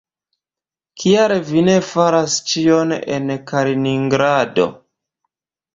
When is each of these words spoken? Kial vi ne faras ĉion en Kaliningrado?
Kial 1.03 1.33
vi 1.49 1.63
ne 1.67 1.75
faras 1.89 2.39
ĉion 2.53 2.97
en 3.19 3.33
Kaliningrado? 3.53 4.69